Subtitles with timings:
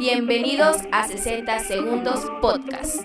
[0.00, 3.04] Bienvenidos a 60 Segundos Podcast.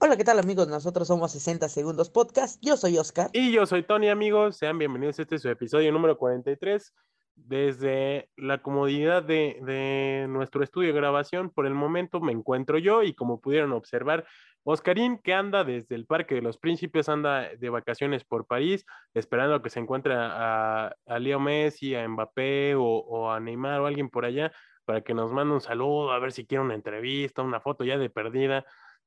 [0.00, 0.66] Hola, ¿qué tal amigos?
[0.66, 2.60] Nosotros somos 60 Segundos Podcast.
[2.60, 3.30] Yo soy Oscar.
[3.32, 4.56] Y yo soy Tony, amigos.
[4.56, 6.92] Sean bienvenidos a este su episodio número 43.
[7.36, 13.04] Desde la comodidad de, de, nuestro estudio de grabación, por el momento me encuentro yo
[13.04, 14.26] y como pudieron observar,
[14.64, 18.84] Oscarín, que anda desde el Parque de los Príncipes, anda de vacaciones por París,
[19.14, 23.80] esperando a que se encuentre a, a Leo Messi, a Mbappé o, o, a Neymar
[23.80, 24.50] o alguien por allá
[24.88, 27.98] para que nos mande un saludo, a ver si quiere una entrevista, una foto ya
[27.98, 28.64] de perdida.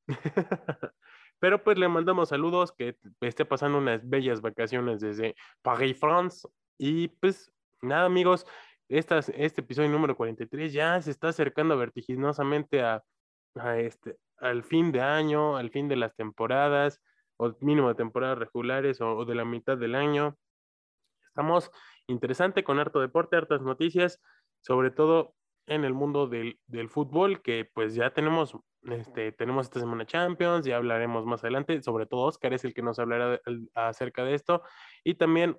[1.39, 6.47] Pero pues le mandamos saludos, que esté pasando unas bellas vacaciones desde Paris, France.
[6.77, 7.51] Y pues
[7.81, 8.45] nada, amigos,
[8.89, 13.03] estas, este episodio número 43 ya se está acercando vertiginosamente a,
[13.77, 17.01] este, al fin de año, al fin de las temporadas,
[17.37, 20.37] o mínimo de temporadas regulares o, o de la mitad del año.
[21.25, 21.71] Estamos
[22.05, 24.21] interesante con harto deporte, hartas noticias,
[24.59, 25.34] sobre todo
[25.71, 30.65] en el mundo del, del, fútbol, que pues ya tenemos, este, tenemos esta semana Champions,
[30.65, 33.40] ya hablaremos más adelante, sobre todo Oscar es el que nos hablará
[33.73, 34.63] acerca de esto,
[35.05, 35.57] y también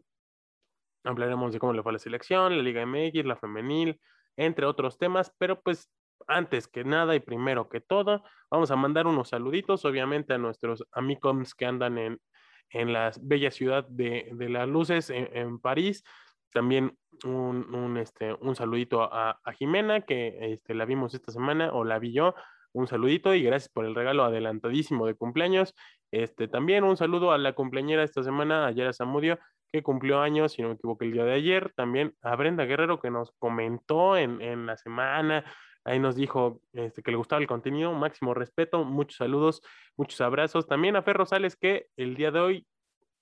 [1.05, 3.99] hablaremos de cómo le fue la selección, la Liga MX, la femenil,
[4.37, 5.91] entre otros temas, pero pues
[6.27, 10.85] antes que nada y primero que todo, vamos a mandar unos saluditos, obviamente, a nuestros
[10.93, 12.21] amigos que andan en,
[12.69, 16.05] en la bella ciudad de, de las luces en París,
[16.53, 21.85] también un, este, un saludito a, a, Jimena, que este, la vimos esta semana, o
[21.85, 22.35] la vi yo.
[22.73, 25.75] Un saludito y gracias por el regalo adelantadísimo de cumpleaños.
[26.11, 29.39] Este, también un saludo a la cumpleañera esta semana, a Yara Zamudio,
[29.71, 31.73] que cumplió años, si no me equivoco, el día de ayer.
[31.77, 35.45] También a Brenda Guerrero, que nos comentó en, en la semana,
[35.85, 37.93] ahí nos dijo este, que le gustaba el contenido.
[37.93, 39.63] Máximo respeto, muchos saludos,
[39.97, 40.67] muchos abrazos.
[40.67, 42.67] También a Fer Rosales, que el día de hoy,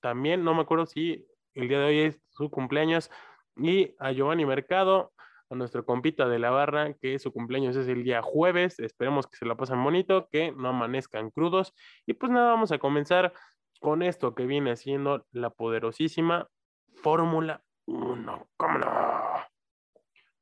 [0.00, 3.10] también, no me acuerdo si el día de hoy es su cumpleaños,
[3.56, 5.12] y a Giovanni Mercado,
[5.50, 9.36] a nuestro compita de la barra, que su cumpleaños es el día jueves, esperemos que
[9.36, 11.74] se la pasen bonito, que no amanezcan crudos,
[12.06, 13.32] y pues nada, vamos a comenzar
[13.80, 16.48] con esto que viene siendo la poderosísima
[17.02, 18.86] Fórmula 1, ¿cómo no?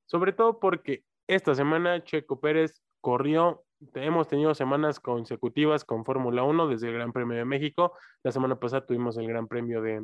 [0.07, 3.65] Sobre todo porque esta semana Checo Pérez corrió.
[3.95, 7.93] Hemos tenido semanas consecutivas con Fórmula 1 desde el Gran Premio de México.
[8.25, 10.03] La semana pasada tuvimos el Gran Premio de,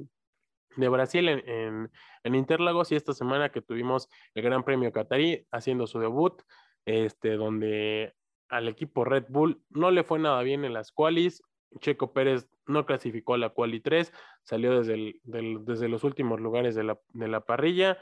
[0.76, 1.90] de Brasil en, en,
[2.22, 6.42] en, Interlagos y esta semana que tuvimos el Gran Premio Qatarí haciendo su debut,
[6.84, 8.14] este, donde
[8.48, 11.42] al equipo Red Bull no le fue nada bien en las qualis.
[11.80, 16.74] Checo Pérez no clasificó a la quali 3, salió desde, el, desde los últimos lugares
[16.74, 17.98] de la, de la parrilla.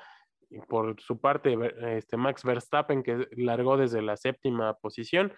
[0.69, 1.57] Por su parte,
[1.97, 5.33] este, Max Verstappen, que largó desde la séptima posición.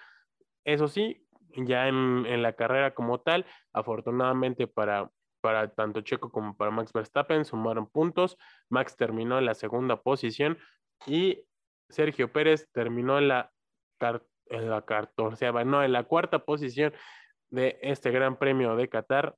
[0.65, 1.25] Eso sí,
[1.57, 5.13] ya en, en la carrera como tal, afortunadamente para,
[5.45, 8.39] para tanto Checo como para Max Verstappen, sumaron puntos.
[8.71, 10.57] Max terminó en la segunda posición
[11.07, 11.45] y
[11.91, 13.53] Sergio Pérez terminó en la,
[14.47, 16.95] en en la cuarta posición
[17.51, 19.37] de este Gran Premio de Qatar.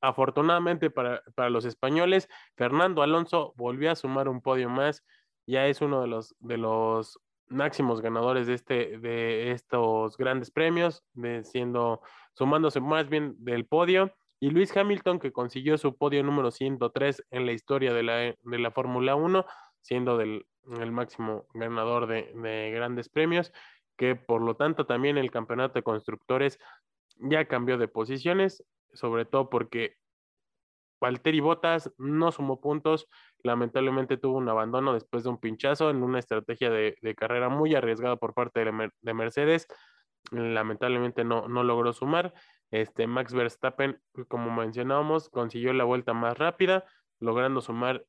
[0.00, 5.04] Afortunadamente para, para los españoles, Fernando Alonso volvió a sumar un podio más.
[5.44, 7.18] Ya es uno de los, de los
[7.48, 11.02] máximos ganadores de, este, de estos grandes premios,
[11.42, 12.00] siendo,
[12.34, 17.46] sumándose más bien del podio y Luis Hamilton, que consiguió su podio número 103 en
[17.46, 19.44] la historia de la, de la Fórmula 1,
[19.82, 20.44] siendo el
[20.92, 23.52] máximo ganador de, de, grandes premios,
[23.96, 26.58] que por lo tanto también el campeonato de constructores
[27.16, 29.96] ya cambió de posiciones, sobre todo porque
[31.00, 33.08] Valtteri Bottas no sumó puntos,
[33.42, 37.74] lamentablemente tuvo un abandono después de un pinchazo en una estrategia de, de carrera muy
[37.74, 39.66] arriesgada por parte de, de Mercedes,
[40.30, 42.34] lamentablemente no, no logró sumar.
[42.70, 46.84] Este Max Verstappen, como mencionábamos, consiguió la vuelta más rápida,
[47.18, 48.04] logrando sumar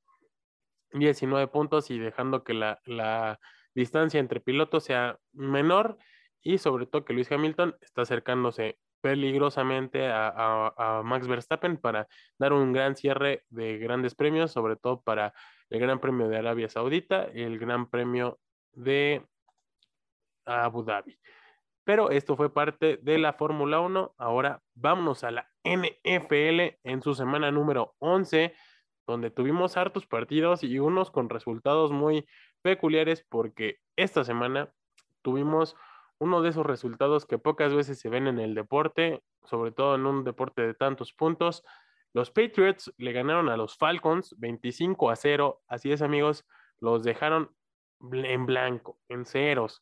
[0.92, 3.40] 19 puntos y dejando que la, la
[3.74, 5.98] distancia entre pilotos sea menor
[6.42, 12.08] y sobre todo que Luis Hamilton está acercándose peligrosamente a, a, a, Max Verstappen para
[12.38, 15.34] dar un gran cierre de grandes premios, sobre todo para
[15.70, 18.40] el Gran Premio de Arabia Saudita y el Gran Premio
[18.74, 19.26] de
[20.46, 21.18] Abu Dhabi
[21.90, 24.14] pero esto fue parte de la Fórmula 1.
[24.20, 28.54] Ahora vámonos a la NFL en su semana número 11,
[29.08, 32.28] donde tuvimos hartos partidos y unos con resultados muy
[32.62, 34.72] peculiares porque esta semana
[35.24, 35.76] tuvimos
[36.20, 40.06] uno de esos resultados que pocas veces se ven en el deporte, sobre todo en
[40.06, 41.64] un deporte de tantos puntos.
[42.14, 45.64] Los Patriots le ganaron a los Falcons 25 a 0.
[45.68, 46.46] Así es, amigos,
[46.82, 47.50] los dejaron
[48.12, 49.82] en blanco, en ceros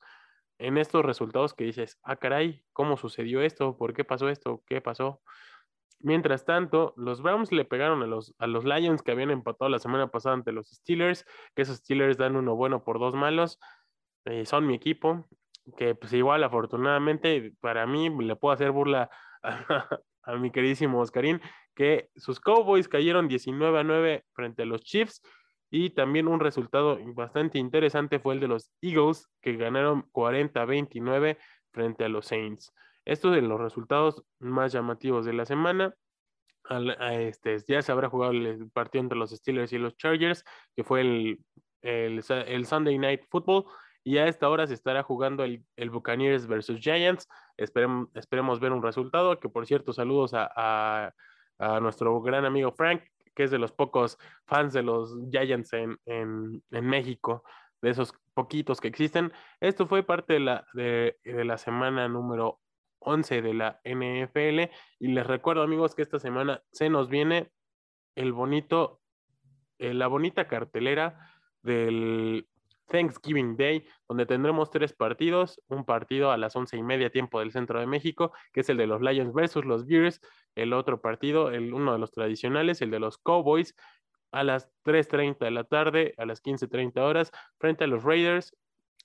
[0.59, 3.77] en estos resultados que dices, ah, caray, ¿cómo sucedió esto?
[3.77, 4.63] ¿Por qué pasó esto?
[4.65, 5.21] ¿Qué pasó?
[6.00, 9.80] Mientras tanto, los Browns le pegaron a los, a los Lions que habían empatado la
[9.80, 11.25] semana pasada ante los Steelers,
[11.56, 13.59] que esos Steelers dan uno bueno por dos malos.
[14.25, 15.27] eh, son mi equipo,
[15.77, 19.10] que pues igual afortunadamente para mí le puedo hacer burla
[19.44, 19.88] a,
[20.24, 21.42] a mi queridísimo Oscarín,
[21.75, 25.21] que sus Cowboys cayeron 19 a 9 frente a los Chiefs
[25.69, 30.66] y también un resultado bastante interesante fue el de los Eagles, que ganaron 40 a
[30.66, 31.38] 29
[31.72, 32.74] frente a los Saints.
[33.06, 35.94] Estos de los resultados más llamativos de la semana.
[37.12, 40.44] este, ya se habrá jugado el partido entre los Steelers y los Chargers,
[40.75, 41.40] que fue el,
[41.81, 43.66] el, Sunday Night Football.
[44.04, 47.28] Y a esta hora se estará jugando el, el Buccaneers versus Giants.
[47.58, 49.38] Esperemos, esperemos ver un resultado.
[49.40, 51.13] Que por cierto, saludos a, a,
[51.60, 53.04] a nuestro gran amigo Frank,
[53.38, 54.18] que es de los pocos
[54.48, 57.44] fans de los Giants en, en, México,
[57.84, 59.31] de esos poquitos que existen.
[59.60, 62.60] Esto fue parte de la, de, de la semana número
[62.98, 64.74] 11 de la NFL.
[64.98, 67.51] Y les recuerdo, amigos, que esta semana se nos viene
[68.16, 69.01] el bonito,
[69.78, 71.30] eh, la bonita cartelera
[71.62, 72.48] del
[72.88, 77.51] Thanksgiving Day, donde tendremos tres partidos, un partido a las once y media tiempo del
[77.51, 80.22] centro de México, que es el de los Lions versus los Bears,
[80.57, 83.75] el otro partido, el, uno de los tradicionales, el de los Cowboys,
[84.31, 88.56] a las 3.30 de la tarde, a las 15.30 horas, frente a los Raiders.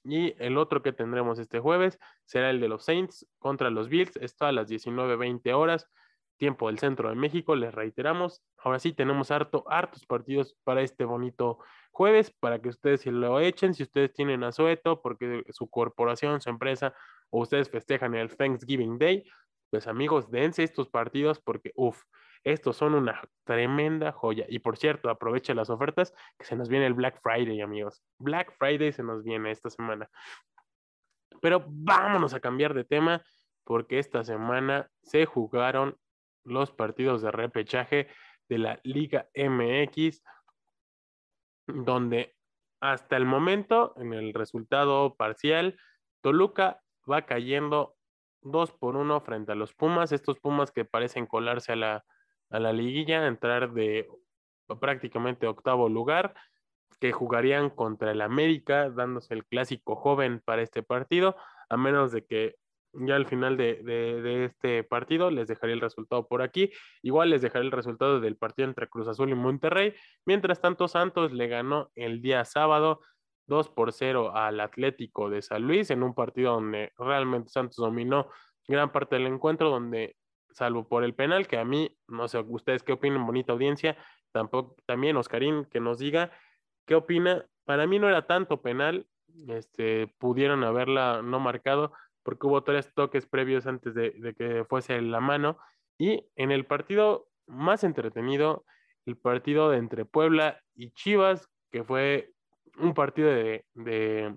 [0.05, 4.17] Y el otro que tendremos este jueves será el de los Saints contra los Bills,
[4.17, 5.89] esto a las 19.20 horas,
[6.39, 8.43] tiempo del centro de México, les reiteramos.
[8.59, 11.59] Ahora sí, tenemos harto, hartos partidos para este bonito
[11.93, 16.51] jueves, para que ustedes se lo echen, si ustedes tienen asueto, porque su corporación, su
[16.51, 16.95] empresa,
[17.31, 19.25] o ustedes festejan el Thanksgiving Day,
[19.73, 22.03] pues amigos, dense estos partidos porque, uff,
[22.45, 24.45] estos son una tremenda joya.
[24.51, 28.05] Y por cierto, aprovecha las ofertas que se nos viene el Black Friday, amigos.
[28.19, 30.11] Black Friday se nos viene esta semana.
[31.41, 33.23] Pero vámonos a cambiar de tema
[33.65, 35.97] porque esta semana se jugaron
[36.45, 38.09] los partidos de repechaje
[38.51, 40.23] de la Liga MX,
[41.67, 42.37] donde
[42.83, 45.79] hasta el momento, en el resultado parcial,
[46.21, 47.97] Toluca va cayendo
[48.43, 52.05] 2 por 1 frente a los Pumas, estos Pumas que parecen colarse a la,
[52.51, 54.09] a la liguilla, entrar de
[54.81, 56.35] prácticamente octavo lugar,
[57.01, 61.37] que jugarían contra el América, dándose el clásico joven para este partido,
[61.69, 62.57] a menos de que
[62.95, 66.71] ya al final de, de, de, este partido les dejaré el resultado por aquí.
[67.03, 69.95] Igual les dejaré el resultado del partido entre Cruz Azul y Monterrey.
[70.27, 73.01] Mientras tanto, Santos le ganó el día sábado
[73.53, 78.29] 2 por 0 al Atlético de San Luis en un partido donde realmente Santos dominó
[78.67, 80.17] gran parte del encuentro, donde
[80.51, 83.97] salvo por el penal, que a mí, no sé, ustedes qué opinan, bonita audiencia,
[84.33, 86.33] tampoco, también Oscarín que nos diga
[86.87, 87.47] qué opina.
[87.65, 89.07] Para mí no era tanto penal,
[89.49, 95.01] este, pudieron haberla no marcado porque hubo tres toques previos antes de, de que fuese
[95.03, 95.59] la mano.
[95.99, 98.65] Y en el partido más entretenido,
[99.07, 102.32] el partido de entre Puebla y Chivas, que fue
[102.79, 104.37] un partido de, de,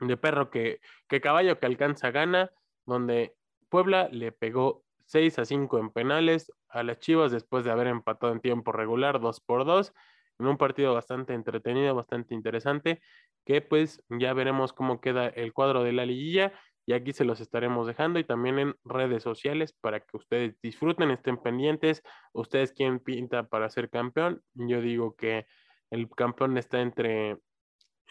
[0.00, 2.50] de perro que, que, caballo que alcanza gana,
[2.86, 3.34] donde
[3.68, 8.32] Puebla le pegó 6 a 5 en penales a las Chivas después de haber empatado
[8.32, 9.92] en tiempo regular 2 por 2
[10.38, 13.00] en un partido bastante entretenido, bastante interesante,
[13.44, 16.52] que pues ya veremos cómo queda el cuadro de la liguilla
[16.86, 21.10] y aquí se los estaremos dejando y también en redes sociales para que ustedes disfruten,
[21.10, 22.02] estén pendientes,
[22.32, 25.46] ustedes quién pinta para ser campeón, yo digo que
[25.94, 27.38] el campeón está entre,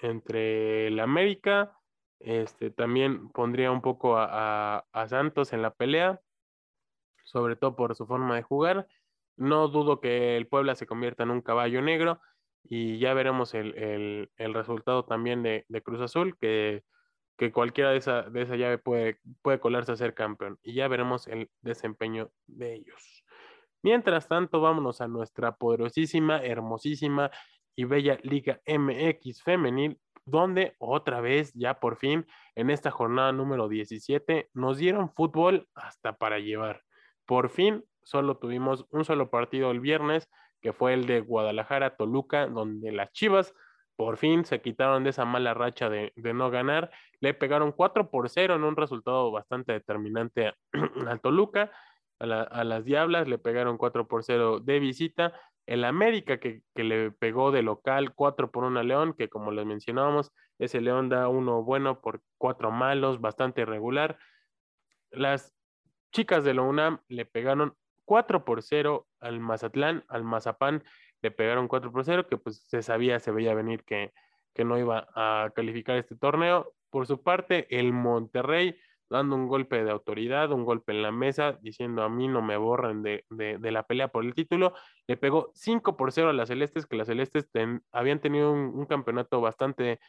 [0.02, 1.78] entre el América,
[2.20, 6.22] este, también pondría un poco a, a, Santos en la pelea,
[7.26, 8.88] sobre todo por su forma de jugar.
[9.36, 12.22] No dudo que el Puebla se convierta en un caballo negro
[12.64, 16.84] y ya veremos el, el, el resultado también de, de, Cruz Azul, que,
[17.38, 20.88] que cualquiera de esa, de esa llave puede, puede colarse a ser campeón y ya
[20.88, 23.26] veremos el desempeño de ellos.
[23.82, 27.30] Mientras tanto, vámonos a nuestra poderosísima, hermosísima
[27.76, 32.26] y bella Liga MX femenil, donde otra vez, ya por fin,
[32.56, 36.84] en esta jornada número 17, nos dieron fútbol hasta para llevar.
[37.26, 40.30] Por fin, solo tuvimos un solo partido el viernes,
[40.62, 43.54] que fue el de Guadalajara-Toluca, donde las Chivas
[43.96, 46.90] por fin se quitaron de esa mala racha de, de, no ganar.
[47.20, 50.54] Le pegaron 4 por 0 en un resultado bastante determinante
[51.08, 51.72] al Toluca.
[52.20, 55.34] A, la, a, las Diablas le pegaron 4 por 0 de visita
[55.66, 59.52] el América que, que, le pegó de local 4 por 1 a León, que como
[59.52, 64.18] les mencionábamos, ese León da uno bueno por cuatro malos, bastante irregular.
[65.12, 65.54] Las
[66.12, 70.84] chicas de la UNAM le pegaron 4 por 0 al Mazatlán, al Mazapán
[71.22, 74.12] le pegaron 4 por 0, que pues se sabía, se veía venir que,
[74.54, 76.74] que no iba a calificar este torneo.
[76.90, 78.78] Por su parte, el Monterrey
[79.14, 82.58] dando un golpe de autoridad, un golpe en la mesa, diciendo a mí no me
[82.58, 84.74] borren de, de, la pelea por el título.
[85.08, 88.72] Le pegó 5 por 0 a las Celestes, que las Celestes ten, habían tenido un,
[88.74, 90.00] un, campeonato bastante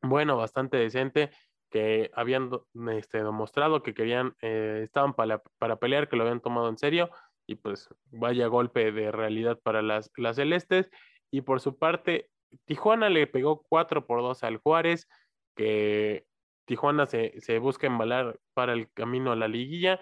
[0.00, 1.30] bueno, bastante decente,
[1.70, 2.50] que habían
[2.92, 7.10] este, demostrado que querían, eh, estaban para, para pelear, que lo habían tomado en serio,
[7.46, 10.90] y pues vaya golpe de realidad para las, las celestes.
[11.30, 12.30] Y por su parte,
[12.64, 15.08] Tijuana le pegó 4 por 2 al Juárez,
[15.54, 16.24] que
[16.68, 19.98] Tijuana se, busca embalar para el camino a la liguilla.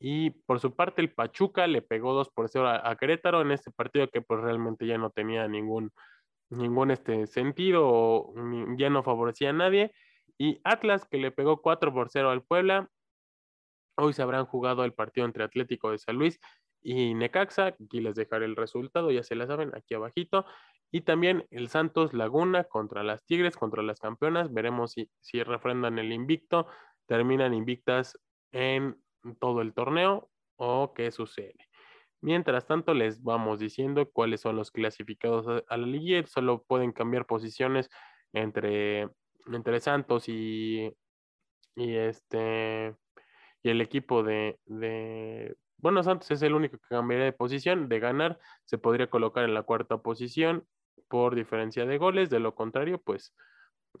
[0.00, 3.70] Y por su parte, el Pachuca le pegó 2 por 0 a, Querétaro en este
[3.70, 5.92] partido que pues realmente ya no tenía ningún,
[6.48, 8.32] ningún este sentido,
[8.78, 9.92] ya no favorecía a nadie.
[10.38, 12.88] Y Atlas que le pegó 4 por 0 al Puebla.
[13.98, 16.40] Hoy se habrán jugado el partido entre Atlético de San Luis
[16.80, 17.66] y Necaxa.
[17.66, 20.46] Aquí les dejaré el resultado, ya se la saben, aquí abajito.
[20.90, 24.52] Y también el Santos Laguna contra las Tigres, contra las campeonas.
[24.52, 26.66] Veremos si, si refrendan el invicto,
[27.06, 28.18] terminan invictas
[28.52, 28.96] en
[29.40, 31.56] todo el torneo o qué sucede.
[32.20, 36.26] Mientras tanto, les vamos diciendo cuáles son los clasificados a, la liga.
[36.26, 37.90] Solo pueden cambiar posiciones
[38.32, 39.08] entre,
[39.46, 40.92] entre Santos y,
[41.76, 42.96] y este
[43.62, 47.88] y el equipo de, de, bueno, Santos es el único que cambiaría de posición.
[47.88, 50.66] De ganar, se podría colocar en la cuarta posición
[51.08, 52.30] por diferencia de goles.
[52.30, 53.34] De lo contrario, pues,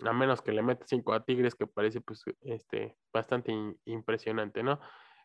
[0.04, 3.52] a menos que le meta cinco a Tigres, que parece pues este, bastante
[3.84, 4.80] impresionante, ¿no?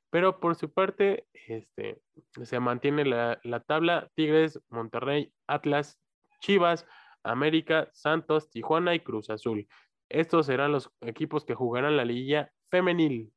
[0.10, 2.02] Pero por su parte, este,
[2.44, 6.00] se mantiene la, la, tabla Tigres, Monterrey, Atlas,
[6.40, 6.86] Chivas,
[7.24, 9.68] América, Santos, Tijuana y Cruz Azul.
[10.10, 13.34] Estos serán los equipos que jugarán la liguilla femenil.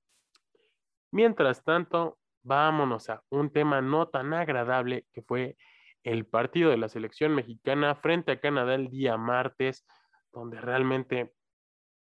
[1.11, 5.57] Mientras tanto, vámonos a un tema no tan agradable que fue
[6.07, 9.85] el partido de la selección mexicana frente a Canadá el día martes,
[10.33, 11.35] donde realmente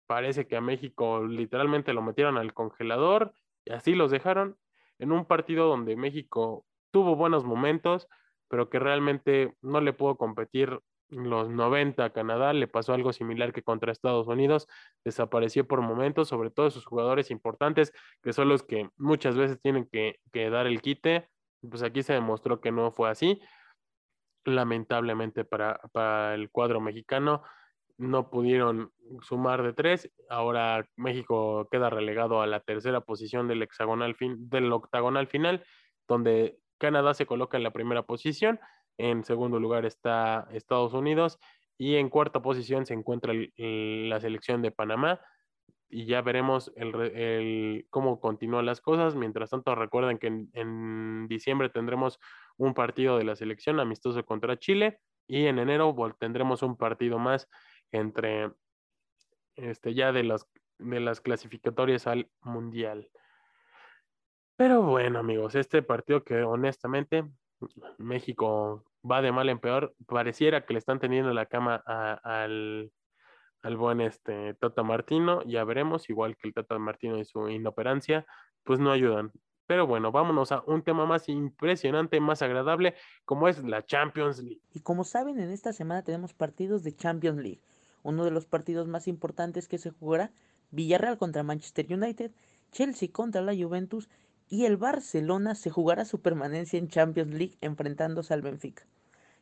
[0.09, 3.33] parece que a México literalmente lo metieron al congelador
[3.65, 4.57] y así los dejaron
[4.99, 8.09] en un partido donde México tuvo buenos momentos,
[8.49, 13.53] pero que realmente no le pudo competir los 90 a Canadá, le pasó algo similar
[13.53, 14.67] que contra Estados Unidos,
[15.05, 17.93] desapareció por momentos, sobre todo sus jugadores importantes,
[18.25, 21.29] que son los que muchas veces tienen que, que dar el quite,
[21.71, 23.41] pues aquí se demostró que no fue así,
[24.45, 27.43] lamentablemente para, para el cuadro mexicano,
[27.97, 30.11] no pudieron sumar de tres.
[30.29, 35.65] Ahora México queda relegado a la tercera posición del hexagonal fin, del octagonal final,
[36.09, 38.59] donde Canadá se coloca en la primera posición.
[38.99, 41.39] En segundo lugar está Estados Unidos
[41.79, 45.21] y en cuarta posición se encuentra la selección de Panamá
[45.95, 49.15] y ya veremos el, el, cómo continúan las cosas.
[49.15, 52.19] Mientras tanto, recuerden que en, en, diciembre tendremos
[52.57, 54.99] un partido de la selección amistoso contra Chile
[55.29, 57.49] y en enero tendremos un partido más
[57.93, 58.51] entre
[59.55, 60.49] este ya de las
[60.79, 63.09] de las clasificatorias al mundial.
[64.57, 67.25] Pero bueno, amigos, este partido que honestamente
[67.99, 72.91] México va de mal en peor, pareciera que le están teniendo la cama a, al,
[73.65, 78.27] al buen este Tata Martino, ya veremos, igual que el Tata Martino y su inoperancia,
[78.63, 79.33] pues no ayudan.
[79.67, 82.95] Pero bueno, vámonos a un tema más impresionante, más agradable,
[83.25, 84.61] como es la Champions League.
[84.75, 87.63] Y como saben, en esta semana tenemos partidos de Champions League.
[88.03, 90.31] Uno de los partidos más importantes que se jugará,
[90.71, 92.33] Villarreal contra Manchester United,
[92.71, 94.11] Chelsea contra la Juventus
[94.51, 98.87] y el Barcelona se jugará su permanencia en Champions League enfrentándose al Benfica.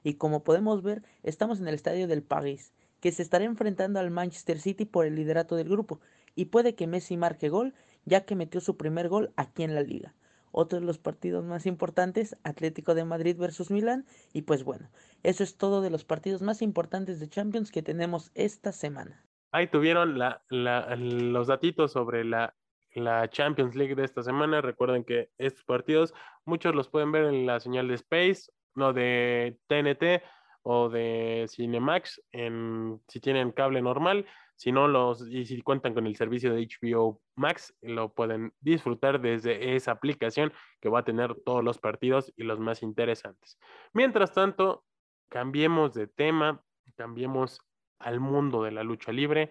[0.05, 4.11] Y como podemos ver, estamos en el estadio del París, que se estará enfrentando al
[4.11, 6.01] Manchester City por el liderato del grupo,
[6.35, 9.83] y puede que Messi marque gol, ya que metió su primer gol aquí en la
[9.83, 10.15] liga.
[10.53, 14.89] Otro de los partidos más importantes, Atlético de Madrid versus Milán, y pues bueno,
[15.25, 19.25] eso es todo de los partidos más importantes de Champions que tenemos esta semana.
[19.51, 20.19] Ahí tuvieron
[20.49, 22.55] los datitos sobre la
[22.95, 24.61] la Champions League de esta semana.
[24.61, 26.13] Recuerden que estos partidos,
[26.45, 30.23] muchos los pueden ver en la señal de Space, no de TNT
[30.63, 34.27] o de Cinemax, en, si tienen cable normal.
[34.57, 39.21] Si no, los, y si cuentan con el servicio de HBO Max, lo pueden disfrutar
[39.21, 43.59] desde esa aplicación que va a tener todos los partidos y los más interesantes.
[43.93, 44.85] Mientras tanto,
[45.29, 46.63] cambiemos de tema,
[46.97, 47.61] cambiemos
[47.99, 49.51] al mundo de la lucha libre,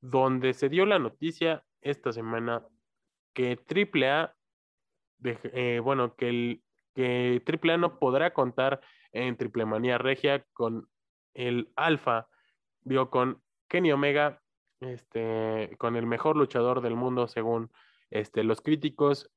[0.00, 2.64] donde se dio la noticia esta semana
[3.32, 4.34] que AAA,
[5.24, 6.62] eh, bueno, que el
[6.96, 8.80] que AAA no podrá contar
[9.16, 10.88] en Triple Manía Regia con
[11.34, 12.28] el Alfa,
[12.82, 14.40] digo, con Kenny Omega,
[14.80, 17.70] este, con el mejor luchador del mundo según
[18.10, 19.30] este, los críticos,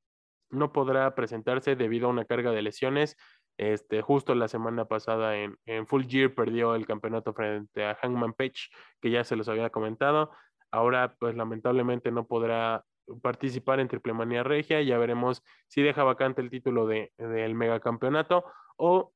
[0.49, 3.15] no podrá presentarse debido a una carga de lesiones.
[3.57, 8.33] Este, justo la semana pasada en, en Full Gear perdió el campeonato frente a Hangman
[8.33, 8.69] Page,
[9.01, 10.31] que ya se los había comentado.
[10.71, 12.85] Ahora, pues lamentablemente no podrá
[13.21, 14.81] participar en Triple Manía Regia.
[14.81, 18.45] Ya veremos si deja vacante el título del de, megacampeonato
[18.77, 19.13] o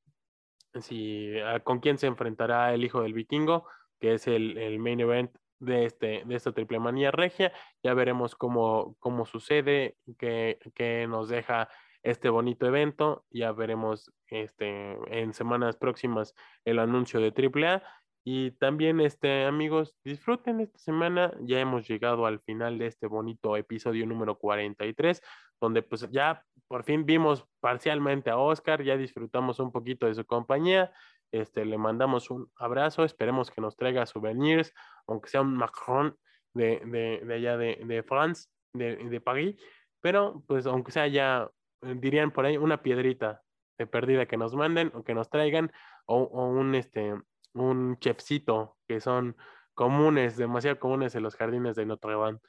[0.79, 3.67] si con quién se enfrentará el hijo del vikingo,
[3.99, 7.53] que es el, el, main event de, este, de esta triple manía regia.
[7.83, 11.69] Ya veremos cómo, cómo sucede, qué, qué nos deja
[12.03, 13.25] este bonito evento.
[13.29, 17.83] Ya veremos este, en semanas próximas el anuncio de AAA.
[18.25, 21.33] Y también, este, amigos, disfruten esta semana.
[21.41, 25.21] Ya hemos llegado al final de este bonito episodio número 43,
[25.63, 30.25] donde pues ya por fin vimos parcialmente a Oscar, ya disfrutamos un poquito de su
[30.25, 30.91] compañía.
[31.32, 34.74] Este, le mandamos un abrazo, esperemos que nos traiga souvenirs,
[35.08, 36.17] aunque sea un Macron
[36.53, 39.55] de, de, de allá de, de France, de, de París,
[40.01, 41.50] pero pues aunque sea ya,
[41.82, 43.41] eh, dirían por ahí, una piedrita
[43.79, 45.72] de perdida que nos manden o que nos traigan,
[46.05, 47.15] o, o un, este,
[47.53, 49.36] un chefcito, que son
[49.74, 52.39] comunes, demasiado comunes en los jardines de Notre Dame.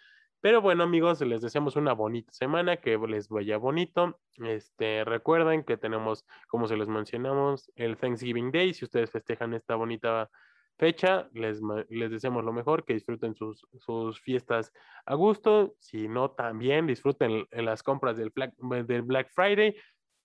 [0.44, 4.20] Pero bueno, amigos, les deseamos una bonita semana, que les vaya bonito.
[4.36, 8.74] Este, recuerden que tenemos, como se les mencionamos, el Thanksgiving Day.
[8.74, 10.28] Si ustedes festejan esta bonita
[10.76, 14.70] fecha, les, les deseamos lo mejor, que disfruten sus, sus fiestas
[15.06, 15.76] a gusto.
[15.78, 19.74] Si no, también disfruten en las compras del Black, del Black Friday.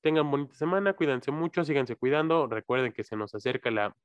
[0.01, 2.45] Tengan bonita semana, cuídense mucho, síganse cuidando.
[2.47, 3.95] Recuerden que se nos acerca la,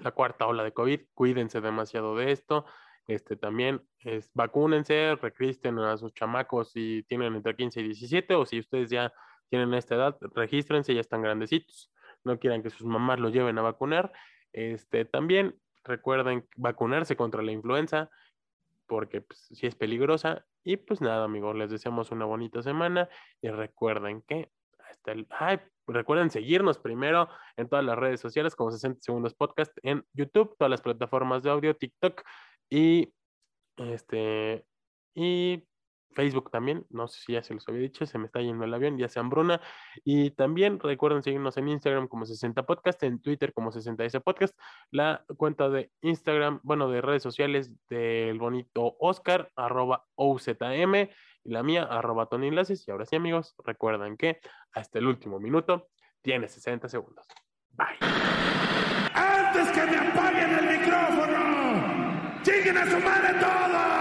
[0.00, 1.00] la cuarta ola de COVID.
[1.14, 2.66] Cuídense demasiado de esto
[3.06, 8.44] este también es vacúnense, recristen a sus chamacos si tienen entre 15 y 17 o
[8.46, 9.12] si ustedes ya
[9.48, 11.92] tienen esta edad, regístrense, ya están grandecitos,
[12.24, 14.12] no quieran que sus mamás los lleven a vacunar.
[14.52, 18.10] Este también recuerden vacunarse contra la influenza
[18.86, 23.08] porque pues, sí es peligrosa y pues nada, amigos, les deseamos una bonita semana
[23.40, 24.50] y recuerden que
[24.88, 29.76] hasta el ay, recuerden seguirnos primero en todas las redes sociales como 60 segundos podcast
[29.82, 32.22] en YouTube, todas las plataformas de audio, TikTok,
[32.70, 33.12] y
[33.76, 34.64] este
[35.14, 35.64] y
[36.16, 38.72] Facebook también, no sé si ya se los había dicho, se me está yendo el
[38.72, 39.60] avión, ya se hambruna.
[40.02, 44.58] Y también recuerden seguirnos en Instagram como 60 Podcast, en Twitter como 60S Podcast,
[44.90, 51.10] la cuenta de Instagram, bueno, de redes sociales del bonito Oscar, arroba OZM,
[51.44, 52.88] y la mía, arroba Tony Enlaces.
[52.88, 54.40] Y ahora sí, amigos, recuerden que
[54.72, 55.88] hasta el último minuto
[56.22, 57.26] tiene 60 segundos.
[57.70, 57.98] Bye.
[59.14, 61.15] Antes que me apaguen el micrófono.
[62.46, 63.95] ¡Lleguen a su madre todos!